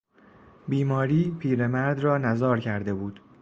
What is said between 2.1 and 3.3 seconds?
نزار کرده بود.